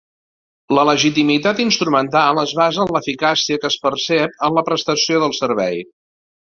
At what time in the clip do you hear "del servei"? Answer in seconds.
5.27-5.83